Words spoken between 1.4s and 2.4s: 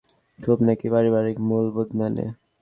মূল্যবোধ মানে।